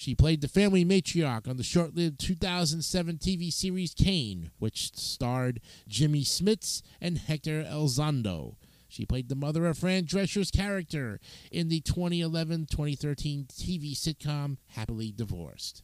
She 0.00 0.14
played 0.14 0.40
the 0.40 0.48
family 0.48 0.82
matriarch 0.82 1.46
on 1.46 1.58
the 1.58 1.62
short 1.62 1.94
lived 1.94 2.18
2007 2.20 3.18
TV 3.18 3.52
series 3.52 3.92
Cane, 3.92 4.50
which 4.58 4.96
starred 4.96 5.60
Jimmy 5.86 6.22
Smits 6.22 6.80
and 7.02 7.18
Hector 7.18 7.62
Elizondo. 7.62 8.54
She 8.88 9.04
played 9.04 9.28
the 9.28 9.34
mother 9.34 9.66
of 9.66 9.76
Fran 9.76 10.06
Drescher's 10.06 10.50
character 10.50 11.20
in 11.52 11.68
the 11.68 11.80
2011 11.80 12.68
2013 12.70 13.48
TV 13.52 13.92
sitcom 13.92 14.56
Happily 14.68 15.12
Divorced. 15.14 15.82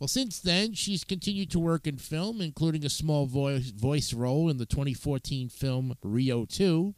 Well, 0.00 0.08
since 0.08 0.40
then, 0.40 0.74
she's 0.74 1.04
continued 1.04 1.52
to 1.52 1.60
work 1.60 1.86
in 1.86 1.98
film, 1.98 2.40
including 2.40 2.84
a 2.84 2.90
small 2.90 3.26
voice, 3.26 3.70
voice 3.70 4.12
role 4.12 4.50
in 4.50 4.58
the 4.58 4.66
2014 4.66 5.48
film 5.48 5.94
Rio 6.02 6.46
2, 6.46 6.96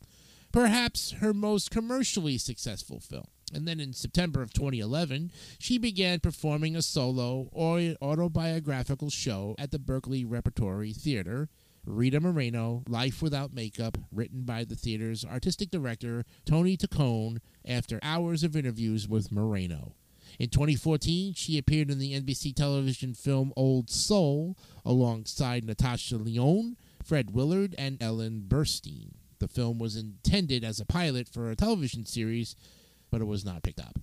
perhaps 0.50 1.10
her 1.20 1.34
most 1.34 1.70
commercially 1.70 2.38
successful 2.38 3.00
film. 3.00 3.26
And 3.54 3.68
then 3.68 3.78
in 3.78 3.92
September 3.92 4.42
of 4.42 4.52
2011, 4.52 5.30
she 5.58 5.78
began 5.78 6.18
performing 6.18 6.74
a 6.74 6.82
solo 6.82 7.48
or 7.52 7.94
autobiographical 8.02 9.10
show 9.10 9.54
at 9.58 9.70
the 9.70 9.78
Berkeley 9.78 10.24
Repertory 10.24 10.92
Theater 10.92 11.48
Rita 11.86 12.18
Moreno, 12.20 12.82
Life 12.88 13.22
Without 13.22 13.52
Makeup, 13.52 13.98
written 14.10 14.44
by 14.44 14.64
the 14.64 14.74
theater's 14.74 15.24
artistic 15.24 15.70
director, 15.70 16.24
Tony 16.46 16.76
Taccone, 16.76 17.38
after 17.66 17.98
hours 18.02 18.42
of 18.42 18.56
interviews 18.56 19.06
with 19.06 19.30
Moreno. 19.30 19.94
In 20.38 20.48
2014, 20.48 21.34
she 21.34 21.58
appeared 21.58 21.90
in 21.90 21.98
the 21.98 22.18
NBC 22.18 22.54
television 22.54 23.14
film 23.14 23.52
Old 23.56 23.90
Soul 23.90 24.56
alongside 24.84 25.64
Natasha 25.64 26.16
Lyonne, 26.16 26.76
Fred 27.02 27.32
Willard, 27.32 27.74
and 27.78 28.02
Ellen 28.02 28.44
Burstyn. 28.48 29.12
The 29.38 29.48
film 29.48 29.78
was 29.78 29.94
intended 29.94 30.64
as 30.64 30.80
a 30.80 30.86
pilot 30.86 31.28
for 31.28 31.50
a 31.50 31.56
television 31.56 32.06
series, 32.06 32.56
but 33.14 33.20
it 33.20 33.26
was 33.26 33.44
not 33.44 33.62
picked 33.62 33.78
up. 33.78 34.00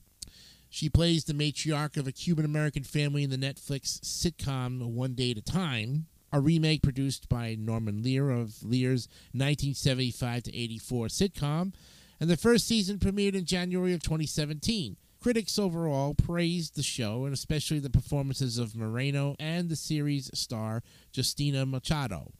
She 0.70 0.88
plays 0.88 1.26
the 1.26 1.34
matriarch 1.34 1.98
of 1.98 2.08
a 2.08 2.14
Cuban 2.14 2.46
American 2.46 2.86
family 2.86 3.24
in 3.24 3.30
the 3.30 3.36
Netflix 3.36 4.00
sitcom 4.00 4.82
One 4.94 5.16
Day 5.16 5.32
at 5.32 5.38
a 5.38 5.42
Time, 5.42 6.06
a 6.32 6.40
remake 6.40 6.82
produced 6.82 7.28
by 7.28 7.58
Norman 7.60 8.04
Lear 8.04 8.30
of 8.30 8.64
Lear's 8.64 9.10
1975 9.34 10.44
to 10.44 10.56
84 10.56 11.08
sitcom, 11.08 11.74
and 12.22 12.30
the 12.30 12.38
first 12.38 12.66
season 12.66 13.00
premiered 13.00 13.34
in 13.34 13.44
January 13.44 13.94
of 13.94 14.02
2017. 14.02 14.96
Critics 15.20 15.60
overall 15.60 16.14
praised 16.14 16.78
the 16.78 16.82
show, 16.82 17.26
and 17.26 17.34
especially 17.34 17.80
the 17.80 17.90
performances 17.90 18.58
of 18.58 18.78
Moreno 18.78 19.36
and 19.42 19.68
the 19.68 19.76
series 19.76 20.32
star 20.34 20.84
Justina 21.14 21.66
Machado. 21.66 22.32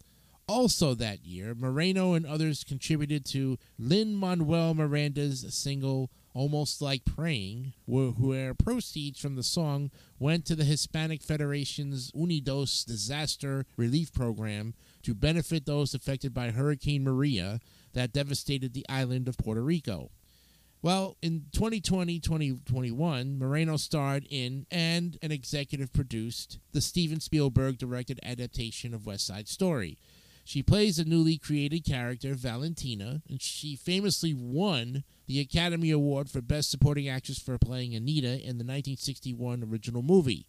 Also 0.48 0.94
that 0.94 1.26
year, 1.26 1.54
Moreno 1.54 2.14
and 2.14 2.26
others 2.26 2.64
contributed 2.64 3.26
to 3.26 3.58
Lin 3.78 4.16
Manuel 4.16 4.74
Miranda's 4.74 5.46
single 5.54 6.10
Almost 6.34 6.82
Like 6.82 7.04
Praying, 7.04 7.74
where 7.86 8.54
proceeds 8.54 9.20
from 9.20 9.36
the 9.36 9.44
song 9.44 9.92
went 10.20 10.46
to 10.46 10.56
the 10.56 10.64
Hispanic 10.64 11.22
Federation's 11.22 12.12
Unidos 12.14 12.86
disaster 12.86 13.66
relief 13.76 14.14
program 14.14 14.74
to 15.04 15.14
benefit 15.14 15.66
those 15.66 15.94
affected 15.94 16.34
by 16.34 16.52
Hurricane 16.52 17.04
Maria 17.04 17.60
that 17.94 18.14
devastated 18.14 18.74
the 18.74 18.86
island 18.88 19.28
of 19.28 19.38
Puerto 19.38 19.62
Rico. 19.62 20.12
Well, 20.84 21.16
in 21.22 21.46
2020 21.52 22.20
2021, 22.20 23.38
Moreno 23.38 23.78
starred 23.78 24.26
in 24.30 24.66
and 24.72 25.18
an 25.22 25.32
executive 25.32 25.94
produced 25.94 26.58
the 26.72 26.82
Steven 26.82 27.20
Spielberg 27.20 27.78
directed 27.78 28.20
adaptation 28.24 28.94
of 28.94 29.06
West 29.06 29.28
Side 29.28 29.48
Story. 29.48 30.00
She 30.44 30.64
plays 30.64 31.00
a 31.00 31.06
newly 31.06 31.38
created 31.38 31.86
character, 31.86 32.34
Valentina, 32.34 33.22
and 33.30 33.42
she 33.42 33.76
famously 33.76 34.34
won 34.34 35.04
the 35.28 35.40
Academy 35.40 35.92
Award 35.92 36.30
for 36.30 36.42
Best 36.42 36.70
Supporting 36.72 37.08
Actress 37.08 37.40
for 37.40 37.58
playing 37.58 37.96
Anita 37.96 38.34
in 38.34 38.58
the 38.58 38.66
1961 38.66 39.64
original 39.64 40.02
movie. 40.02 40.46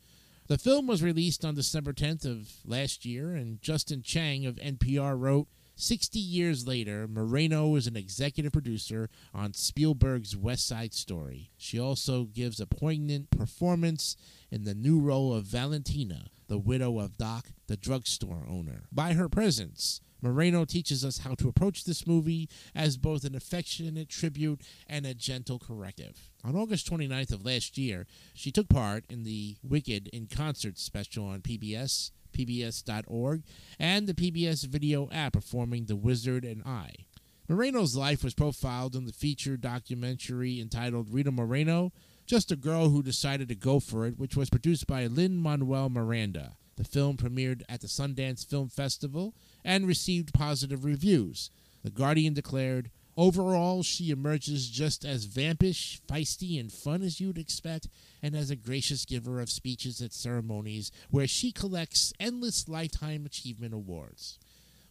The 0.49 0.59
film 0.59 0.87
was 0.87 1.03
released 1.03 1.45
on 1.45 1.55
December 1.55 1.93
10th 1.93 2.25
of 2.25 2.51
last 2.67 3.05
year, 3.05 3.35
and 3.35 3.63
Justin 3.63 4.03
Chang 4.03 4.45
of 4.45 4.57
NPR 4.57 5.19
wrote, 5.19 5.47
60 5.77 6.19
years 6.19 6.67
later, 6.67 7.09
Moreno 7.09 7.75
is 7.77 7.87
an 7.87 7.97
executive 7.97 8.53
producer 8.53 9.09
on 9.33 9.55
Spielberg's 9.55 10.37
West 10.37 10.67
Side 10.67 10.93
Story. 10.93 11.51
She 11.57 11.79
also 11.79 12.25
gives 12.25 12.61
a 12.61 12.67
poignant 12.67 13.31
performance 13.31 14.17
in 14.51 14.65
the 14.65 14.75
new 14.75 15.01
role 15.01 15.33
of 15.33 15.45
Valentina, 15.45 16.31
the 16.52 16.59
widow 16.59 16.99
of 16.99 17.16
Doc, 17.16 17.47
the 17.66 17.78
drugstore 17.78 18.44
owner. 18.47 18.82
By 18.92 19.14
her 19.14 19.30
presence, 19.30 20.02
Moreno 20.21 20.66
teaches 20.66 21.02
us 21.02 21.21
how 21.21 21.35
to 21.37 21.49
approach 21.49 21.85
this 21.85 22.06
movie 22.06 22.47
as 22.75 22.99
both 22.99 23.25
an 23.25 23.35
affectionate 23.35 24.11
tribute 24.11 24.61
and 24.87 25.06
a 25.06 25.14
gentle 25.14 25.59
corrective. 25.59 26.28
On 26.44 26.54
August 26.54 26.90
29th 26.90 27.32
of 27.32 27.47
last 27.47 27.78
year, 27.78 28.06
she 28.35 28.52
took 28.52 28.68
part 28.68 29.06
in 29.09 29.23
the 29.23 29.56
Wicked 29.62 30.09
in 30.09 30.26
Concert 30.26 30.78
special 30.78 31.25
on 31.25 31.40
PBS 31.40 32.11
pbs.org, 32.35 33.44
and 33.78 34.06
the 34.06 34.12
PBS 34.12 34.66
video 34.66 35.09
app 35.11 35.32
performing 35.32 35.87
The 35.87 35.97
Wizard 35.97 36.44
and 36.44 36.62
I. 36.64 37.06
Moreno's 37.49 37.97
life 37.97 38.23
was 38.23 38.35
profiled 38.35 38.94
in 38.94 39.06
the 39.06 39.12
feature 39.12 39.56
documentary 39.56 40.61
entitled 40.61 41.09
Rita 41.11 41.30
Moreno, 41.30 41.92
Just 42.26 42.52
a 42.52 42.57
Girl 42.57 42.88
Who 42.88 43.02
Decided 43.02 43.49
to 43.49 43.55
Go 43.55 43.81
For 43.81 44.07
It, 44.07 44.19
which 44.19 44.37
was 44.37 44.49
produced 44.49 44.87
by 44.87 45.07
Lin 45.07 45.37
Manuel 45.37 45.91
Miranda. 45.91 46.57
The 46.76 46.85
film 46.85 47.17
premiered 47.17 47.62
at 47.69 47.81
the 47.81 47.87
Sundance 47.87 48.47
Film 48.47 48.69
Festival 48.69 49.35
and 49.64 49.87
received 49.87 50.33
positive 50.33 50.85
reviews. 50.85 51.50
The 51.83 51.91
Guardian 51.91 52.33
declared, 52.33 52.91
Overall, 53.17 53.83
she 53.83 54.11
emerges 54.11 54.71
just 54.71 55.05
as 55.05 55.26
vampish, 55.26 56.00
feisty, 56.09 56.59
and 56.59 56.73
fun 56.73 57.02
as 57.02 57.21
you'd 57.21 57.37
expect, 57.37 57.88
and 58.23 58.35
as 58.35 58.49
a 58.50 58.57
gracious 58.57 59.05
giver 59.05 59.38
of 59.38 59.50
speeches 59.50 60.00
at 60.00 60.14
ceremonies 60.14 60.91
where 61.11 61.26
she 61.26 61.52
collects 61.52 62.14
endless 62.19 62.69
lifetime 62.69 63.26
achievement 63.26 63.75
awards. 63.75 64.38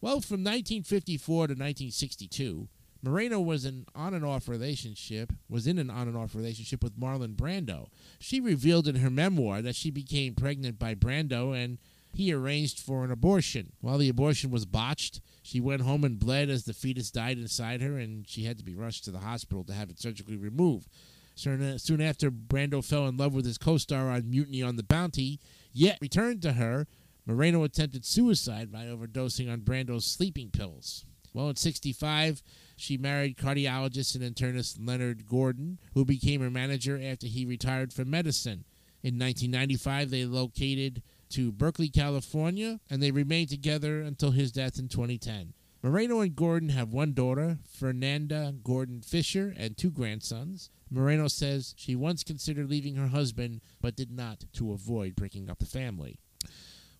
Well, 0.00 0.20
from 0.20 0.44
1954 0.44 1.34
to 1.48 1.52
1962, 1.52 2.68
Moreno 3.02 3.40
was 3.40 3.64
an 3.64 3.86
on 3.94 4.14
and 4.14 4.24
off 4.24 4.48
relationship, 4.48 5.32
was 5.48 5.66
in 5.66 5.78
an 5.78 5.90
on 5.90 6.06
and 6.06 6.16
off 6.16 6.34
relationship 6.34 6.82
with 6.82 6.98
Marlon 6.98 7.34
Brando. 7.34 7.88
She 8.20 8.40
revealed 8.40 8.86
in 8.86 8.96
her 8.96 9.10
memoir 9.10 9.60
that 9.62 9.74
she 9.74 9.90
became 9.90 10.34
pregnant 10.34 10.78
by 10.78 10.94
Brando 10.94 11.52
and 11.56 11.78
he 12.14 12.32
arranged 12.32 12.78
for 12.78 13.04
an 13.04 13.10
abortion. 13.10 13.72
While 13.80 13.98
the 13.98 14.08
abortion 14.08 14.50
was 14.50 14.66
botched, 14.66 15.20
she 15.42 15.60
went 15.60 15.82
home 15.82 16.04
and 16.04 16.18
bled 16.18 16.50
as 16.50 16.64
the 16.64 16.74
fetus 16.74 17.10
died 17.10 17.38
inside 17.38 17.80
her, 17.80 17.98
and 17.98 18.28
she 18.28 18.44
had 18.44 18.58
to 18.58 18.64
be 18.64 18.74
rushed 18.74 19.04
to 19.04 19.10
the 19.10 19.20
hospital 19.20 19.64
to 19.64 19.72
have 19.72 19.90
it 19.90 19.98
surgically 19.98 20.36
removed. 20.36 20.88
Soon 21.34 21.62
uh, 21.62 21.78
soon 21.78 22.02
after, 22.02 22.30
Brando 22.30 22.84
fell 22.84 23.08
in 23.08 23.16
love 23.16 23.34
with 23.34 23.46
his 23.46 23.56
co 23.56 23.78
star 23.78 24.10
on 24.10 24.28
Mutiny 24.28 24.62
on 24.62 24.76
the 24.76 24.82
Bounty, 24.82 25.40
yet 25.72 25.98
returned 26.00 26.42
to 26.42 26.52
her. 26.52 26.86
Moreno 27.24 27.62
attempted 27.62 28.04
suicide 28.04 28.70
by 28.72 28.84
overdosing 28.84 29.50
on 29.50 29.60
Brando's 29.60 30.04
sleeping 30.04 30.50
pills. 30.50 31.04
Well, 31.32 31.48
at 31.48 31.58
65, 31.58 32.42
she 32.82 32.98
married 32.98 33.36
cardiologist 33.36 34.16
and 34.16 34.24
internist 34.24 34.76
Leonard 34.84 35.28
Gordon, 35.28 35.78
who 35.94 36.04
became 36.04 36.40
her 36.40 36.50
manager 36.50 37.00
after 37.00 37.28
he 37.28 37.44
retired 37.44 37.92
from 37.92 38.10
medicine. 38.10 38.64
In 39.04 39.18
1995, 39.18 40.10
they 40.10 40.24
located 40.24 41.00
to 41.30 41.52
Berkeley, 41.52 41.88
California, 41.88 42.80
and 42.90 43.00
they 43.00 43.12
remained 43.12 43.50
together 43.50 44.00
until 44.00 44.32
his 44.32 44.50
death 44.50 44.80
in 44.80 44.88
2010. 44.88 45.54
Moreno 45.80 46.20
and 46.20 46.34
Gordon 46.34 46.70
have 46.70 46.92
one 46.92 47.12
daughter, 47.12 47.58
Fernanda 47.68 48.54
Gordon 48.64 49.00
Fisher, 49.00 49.54
and 49.56 49.76
two 49.76 49.90
grandsons. 49.90 50.68
Moreno 50.90 51.28
says 51.28 51.74
she 51.76 51.94
once 51.94 52.24
considered 52.24 52.68
leaving 52.68 52.96
her 52.96 53.08
husband, 53.08 53.60
but 53.80 53.96
did 53.96 54.10
not 54.10 54.44
to 54.54 54.72
avoid 54.72 55.14
breaking 55.14 55.48
up 55.48 55.60
the 55.60 55.66
family. 55.66 56.18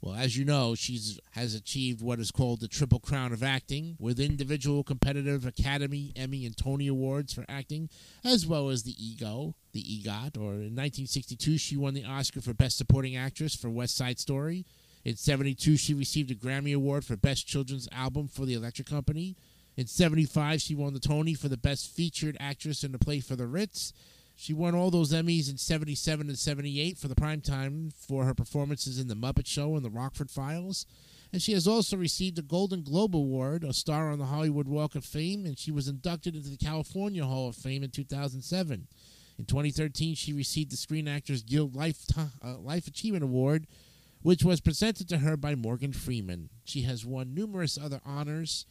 Well, 0.02 0.16
as 0.16 0.36
you 0.36 0.44
know, 0.44 0.74
she 0.74 0.98
has 1.30 1.54
achieved 1.54 2.02
what 2.02 2.18
is 2.18 2.32
called 2.32 2.58
the 2.58 2.66
Triple 2.66 2.98
Crown 2.98 3.32
of 3.32 3.44
Acting 3.44 3.94
with 4.00 4.18
individual 4.18 4.82
competitive 4.82 5.46
Academy, 5.46 6.12
Emmy, 6.16 6.44
and 6.44 6.56
Tony 6.56 6.88
Awards 6.88 7.32
for 7.32 7.44
acting, 7.48 7.88
as 8.24 8.44
well 8.44 8.68
as 8.68 8.82
the 8.82 8.96
EGO, 8.98 9.54
the 9.72 9.80
EGOT. 9.80 10.36
Or 10.36 10.54
in 10.54 10.74
1962, 10.74 11.56
she 11.56 11.76
won 11.76 11.94
the 11.94 12.04
Oscar 12.04 12.40
for 12.40 12.52
Best 12.52 12.78
Supporting 12.78 13.16
Actress 13.16 13.54
for 13.54 13.70
West 13.70 13.96
Side 13.96 14.18
Story. 14.18 14.66
In 15.04 15.14
72, 15.14 15.76
she 15.76 15.94
received 15.94 16.32
a 16.32 16.34
Grammy 16.34 16.74
Award 16.74 17.04
for 17.04 17.16
Best 17.16 17.46
Children's 17.46 17.88
Album 17.92 18.26
for 18.26 18.44
the 18.44 18.54
Electric 18.54 18.88
Company. 18.88 19.36
In 19.76 19.86
75, 19.86 20.60
she 20.60 20.74
won 20.74 20.94
the 20.94 21.00
Tony 21.00 21.34
for 21.34 21.48
the 21.48 21.56
Best 21.56 21.88
Featured 21.88 22.36
Actress 22.40 22.82
in 22.82 22.92
a 22.92 22.98
Play 22.98 23.20
for 23.20 23.36
the 23.36 23.46
Ritz. 23.46 23.92
She 24.42 24.52
won 24.52 24.74
all 24.74 24.90
those 24.90 25.12
Emmys 25.12 25.48
in 25.48 25.56
77 25.56 26.26
and 26.26 26.36
78 26.36 26.98
for 26.98 27.06
the 27.06 27.14
prime 27.14 27.40
time 27.40 27.92
for 27.96 28.24
her 28.24 28.34
performances 28.34 28.98
in 28.98 29.06
The 29.06 29.14
Muppet 29.14 29.46
Show 29.46 29.76
and 29.76 29.84
The 29.84 29.88
Rockford 29.90 30.32
Files. 30.32 30.84
And 31.32 31.40
she 31.40 31.52
has 31.52 31.68
also 31.68 31.96
received 31.96 32.40
a 32.40 32.42
Golden 32.42 32.82
Globe 32.82 33.14
Award, 33.14 33.62
a 33.62 33.72
star 33.72 34.10
on 34.10 34.18
the 34.18 34.24
Hollywood 34.24 34.66
Walk 34.66 34.96
of 34.96 35.04
Fame, 35.04 35.46
and 35.46 35.56
she 35.56 35.70
was 35.70 35.86
inducted 35.86 36.34
into 36.34 36.50
the 36.50 36.56
California 36.56 37.24
Hall 37.24 37.50
of 37.50 37.54
Fame 37.54 37.84
in 37.84 37.90
2007. 37.90 38.88
In 39.38 39.44
2013, 39.44 40.16
she 40.16 40.32
received 40.32 40.72
the 40.72 40.76
Screen 40.76 41.06
Actors 41.06 41.44
Guild 41.44 41.76
Life, 41.76 42.04
uh, 42.18 42.56
Life 42.58 42.88
Achievement 42.88 43.22
Award, 43.22 43.68
which 44.22 44.42
was 44.42 44.60
presented 44.60 45.08
to 45.10 45.18
her 45.18 45.36
by 45.36 45.54
Morgan 45.54 45.92
Freeman. 45.92 46.48
She 46.64 46.82
has 46.82 47.06
won 47.06 47.32
numerous 47.32 47.78
other 47.78 48.00
honors, 48.04 48.66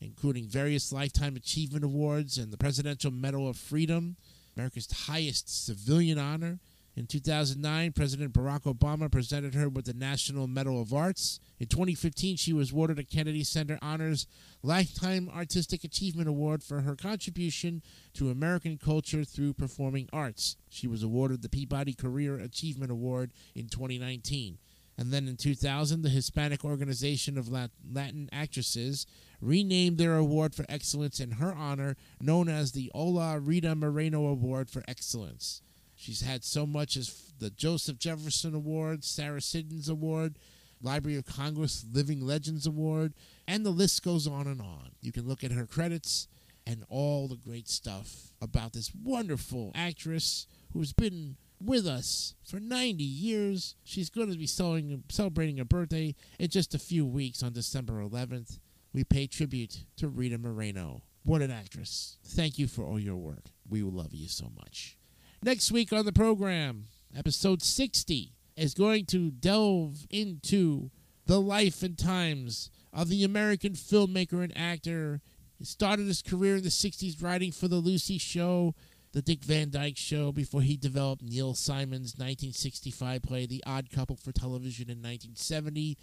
including 0.00 0.46
various 0.46 0.92
Lifetime 0.92 1.34
Achievement 1.34 1.84
Awards 1.84 2.38
and 2.38 2.52
the 2.52 2.56
Presidential 2.56 3.10
Medal 3.10 3.48
of 3.48 3.56
Freedom. 3.56 4.14
America's 4.56 4.90
highest 5.06 5.66
civilian 5.66 6.18
honor. 6.18 6.58
In 6.96 7.06
2009, 7.06 7.92
President 7.92 8.32
Barack 8.32 8.62
Obama 8.62 9.12
presented 9.12 9.54
her 9.54 9.68
with 9.68 9.84
the 9.84 9.92
National 9.92 10.46
Medal 10.46 10.80
of 10.80 10.94
Arts. 10.94 11.40
In 11.58 11.66
2015, 11.66 12.36
she 12.36 12.54
was 12.54 12.72
awarded 12.72 12.98
a 12.98 13.04
Kennedy 13.04 13.44
Center 13.44 13.78
Honors 13.82 14.26
Lifetime 14.62 15.28
Artistic 15.28 15.84
Achievement 15.84 16.26
Award 16.26 16.62
for 16.62 16.80
her 16.80 16.96
contribution 16.96 17.82
to 18.14 18.30
American 18.30 18.78
culture 18.78 19.24
through 19.24 19.52
performing 19.52 20.08
arts. 20.10 20.56
She 20.70 20.86
was 20.86 21.02
awarded 21.02 21.42
the 21.42 21.50
Peabody 21.50 21.92
Career 21.92 22.38
Achievement 22.38 22.90
Award 22.90 23.32
in 23.54 23.68
2019. 23.68 24.56
And 24.96 25.12
then 25.12 25.28
in 25.28 25.36
2000, 25.36 26.00
the 26.00 26.08
Hispanic 26.08 26.64
Organization 26.64 27.36
of 27.36 27.50
Latin 27.50 28.30
Actresses 28.32 29.06
renamed 29.40 29.98
their 29.98 30.16
award 30.16 30.54
for 30.54 30.64
excellence 30.68 31.20
in 31.20 31.32
her 31.32 31.54
honor, 31.54 31.96
known 32.20 32.48
as 32.48 32.72
the 32.72 32.90
Ola 32.94 33.38
Rita 33.38 33.74
Moreno 33.74 34.26
Award 34.26 34.70
for 34.70 34.82
Excellence. 34.88 35.62
She's 35.94 36.20
had 36.20 36.44
so 36.44 36.66
much 36.66 36.96
as 36.96 37.32
the 37.38 37.50
Joseph 37.50 37.98
Jefferson 37.98 38.54
Award, 38.54 39.04
Sarah 39.04 39.40
Siddons 39.40 39.88
Award, 39.88 40.38
Library 40.82 41.16
of 41.16 41.24
Congress 41.24 41.84
Living 41.90 42.20
Legends 42.20 42.66
Award, 42.66 43.14
and 43.48 43.64
the 43.64 43.70
list 43.70 44.02
goes 44.02 44.26
on 44.26 44.46
and 44.46 44.60
on. 44.60 44.90
You 45.00 45.10
can 45.12 45.26
look 45.26 45.42
at 45.42 45.52
her 45.52 45.66
credits 45.66 46.28
and 46.66 46.84
all 46.88 47.28
the 47.28 47.36
great 47.36 47.68
stuff 47.68 48.32
about 48.42 48.72
this 48.72 48.92
wonderful 48.94 49.72
actress 49.74 50.46
who's 50.72 50.92
been 50.92 51.36
with 51.64 51.86
us 51.86 52.34
for 52.44 52.60
90 52.60 53.02
years. 53.02 53.76
She's 53.84 54.10
going 54.10 54.30
to 54.30 54.36
be 54.36 54.46
celebrating 54.46 55.56
her 55.56 55.64
birthday 55.64 56.14
in 56.38 56.48
just 56.48 56.74
a 56.74 56.78
few 56.78 57.06
weeks 57.06 57.42
on 57.42 57.52
December 57.52 58.02
11th. 58.02 58.58
We 58.96 59.04
pay 59.04 59.26
tribute 59.26 59.84
to 59.98 60.08
Rita 60.08 60.38
Moreno. 60.38 61.02
What 61.22 61.42
an 61.42 61.50
actress. 61.50 62.16
Thank 62.24 62.58
you 62.58 62.66
for 62.66 62.82
all 62.82 62.98
your 62.98 63.16
work. 63.16 63.50
We 63.68 63.82
love 63.82 64.14
you 64.14 64.26
so 64.26 64.50
much. 64.56 64.96
Next 65.42 65.70
week 65.70 65.92
on 65.92 66.06
the 66.06 66.14
program, 66.14 66.86
episode 67.14 67.60
60 67.60 68.32
is 68.56 68.72
going 68.72 69.04
to 69.04 69.30
delve 69.30 70.06
into 70.08 70.90
the 71.26 71.38
life 71.38 71.82
and 71.82 71.98
times 71.98 72.70
of 72.90 73.10
the 73.10 73.22
American 73.22 73.74
filmmaker 73.74 74.42
and 74.42 74.56
actor. 74.56 75.20
He 75.58 75.66
started 75.66 76.06
his 76.06 76.22
career 76.22 76.56
in 76.56 76.62
the 76.62 76.70
60s 76.70 77.22
writing 77.22 77.52
for 77.52 77.68
The 77.68 77.76
Lucy 77.76 78.16
Show 78.16 78.74
the 79.16 79.22
Dick 79.22 79.44
Van 79.44 79.70
Dyke 79.70 79.96
Show 79.96 80.30
before 80.30 80.60
he 80.60 80.76
developed 80.76 81.22
Neil 81.22 81.54
Simon's 81.54 82.12
1965 82.18 83.22
play 83.22 83.46
The 83.46 83.64
Odd 83.66 83.88
Couple 83.90 84.14
for 84.14 84.30
television 84.30 84.90
in 84.90 84.98
1970. 84.98 85.96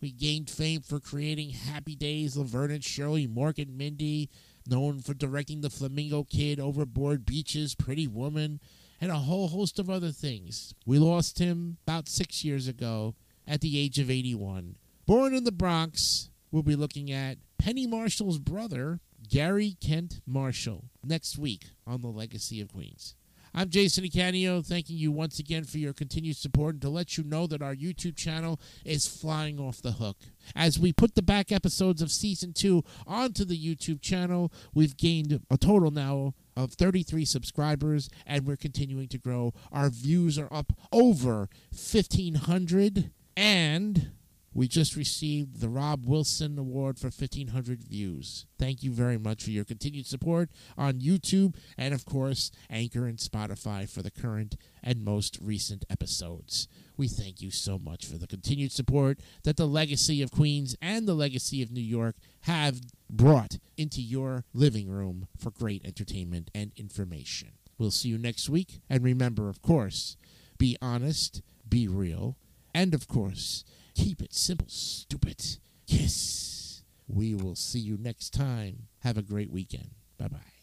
We 0.00 0.12
gained 0.12 0.50
fame 0.50 0.82
for 0.82 1.00
creating 1.00 1.50
Happy 1.50 1.94
Days, 1.94 2.36
Laverne 2.36 2.70
and 2.70 2.84
Shirley, 2.84 3.26
Mork 3.26 3.58
and 3.58 3.76
Mindy, 3.78 4.28
known 4.66 5.00
for 5.00 5.14
directing 5.14 5.60
The 5.60 5.70
Flamingo 5.70 6.24
Kid, 6.24 6.60
Overboard 6.60 7.24
Beaches, 7.24 7.74
Pretty 7.74 8.06
Woman, 8.06 8.60
and 9.00 9.10
a 9.10 9.16
whole 9.16 9.48
host 9.48 9.78
of 9.78 9.88
other 9.88 10.10
things. 10.10 10.74
We 10.84 10.98
lost 10.98 11.38
him 11.38 11.78
about 11.86 12.08
six 12.08 12.44
years 12.44 12.68
ago 12.68 13.14
at 13.46 13.60
the 13.60 13.78
age 13.78 13.98
of 13.98 14.10
81. 14.10 14.76
Born 15.06 15.34
in 15.34 15.44
the 15.44 15.52
Bronx, 15.52 16.30
we'll 16.50 16.62
be 16.62 16.76
looking 16.76 17.10
at 17.10 17.38
Penny 17.58 17.86
Marshall's 17.86 18.38
brother, 18.38 19.00
Garry 19.28 19.76
Kent 19.80 20.20
Marshall 20.26 20.84
next 21.04 21.38
week 21.38 21.64
on 21.86 22.02
The 22.02 22.08
Legacy 22.08 22.60
of 22.60 22.72
Queens. 22.72 23.14
I'm 23.58 23.70
Jason 23.70 24.04
Icanio, 24.04 24.62
thanking 24.62 24.98
you 24.98 25.10
once 25.10 25.38
again 25.38 25.64
for 25.64 25.78
your 25.78 25.94
continued 25.94 26.36
support 26.36 26.74
and 26.74 26.82
to 26.82 26.90
let 26.90 27.16
you 27.16 27.24
know 27.24 27.46
that 27.46 27.62
our 27.62 27.74
YouTube 27.74 28.14
channel 28.14 28.60
is 28.84 29.06
flying 29.06 29.58
off 29.58 29.80
the 29.80 29.92
hook. 29.92 30.18
As 30.54 30.78
we 30.78 30.92
put 30.92 31.14
the 31.14 31.22
back 31.22 31.50
episodes 31.50 32.02
of 32.02 32.12
season 32.12 32.52
two 32.52 32.84
onto 33.06 33.46
the 33.46 33.56
YouTube 33.56 34.02
channel, 34.02 34.52
we've 34.74 34.98
gained 34.98 35.40
a 35.50 35.56
total 35.56 35.90
now 35.90 36.34
of 36.54 36.74
33 36.74 37.24
subscribers 37.24 38.10
and 38.26 38.46
we're 38.46 38.56
continuing 38.56 39.08
to 39.08 39.16
grow. 39.16 39.54
Our 39.72 39.88
views 39.88 40.38
are 40.38 40.52
up 40.52 40.74
over 40.92 41.48
1,500 41.72 43.10
and 43.38 44.10
we 44.56 44.66
just 44.66 44.96
received 44.96 45.60
the 45.60 45.68
Rob 45.68 46.06
Wilson 46.06 46.58
Award 46.58 46.98
for 46.98 47.08
1,500 47.08 47.84
views. 47.84 48.46
Thank 48.58 48.82
you 48.82 48.90
very 48.90 49.18
much 49.18 49.44
for 49.44 49.50
your 49.50 49.64
continued 49.64 50.06
support 50.06 50.48
on 50.78 50.94
YouTube 50.94 51.54
and, 51.76 51.92
of 51.92 52.06
course, 52.06 52.50
Anchor 52.70 53.06
and 53.06 53.18
Spotify 53.18 53.86
for 53.86 54.00
the 54.00 54.10
current 54.10 54.56
and 54.82 55.04
most 55.04 55.38
recent 55.42 55.84
episodes. 55.90 56.68
We 56.96 57.06
thank 57.06 57.42
you 57.42 57.50
so 57.50 57.78
much 57.78 58.06
for 58.06 58.16
the 58.16 58.26
continued 58.26 58.72
support 58.72 59.20
that 59.44 59.58
the 59.58 59.68
legacy 59.68 60.22
of 60.22 60.30
Queens 60.30 60.74
and 60.80 61.06
the 61.06 61.14
legacy 61.14 61.62
of 61.62 61.70
New 61.70 61.82
York 61.82 62.16
have 62.42 62.80
brought 63.10 63.58
into 63.76 64.00
your 64.00 64.44
living 64.54 64.88
room 64.88 65.28
for 65.36 65.50
great 65.50 65.84
entertainment 65.84 66.50
and 66.54 66.72
information. 66.76 67.50
We'll 67.76 67.90
see 67.90 68.08
you 68.08 68.16
next 68.16 68.48
week. 68.48 68.80
And 68.88 69.04
remember, 69.04 69.50
of 69.50 69.60
course, 69.60 70.16
be 70.56 70.78
honest, 70.80 71.42
be 71.68 71.86
real, 71.86 72.38
and 72.72 72.94
of 72.94 73.06
course, 73.06 73.64
Keep 73.96 74.20
it 74.22 74.34
simple, 74.34 74.66
stupid. 74.68 75.42
Yes. 75.86 76.82
We 77.08 77.34
will 77.34 77.54
see 77.54 77.78
you 77.78 77.96
next 77.96 78.30
time. 78.34 78.88
Have 79.00 79.16
a 79.16 79.22
great 79.22 79.50
weekend. 79.50 79.90
Bye 80.18 80.28
bye. 80.28 80.55